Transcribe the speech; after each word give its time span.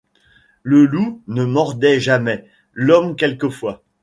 Le 0.63 0.87
loup 0.87 1.21
ne 1.27 1.45
mordait 1.45 1.99
jamais, 1.99 2.47
l’homme 2.73 3.15
quelquefois. 3.15 3.83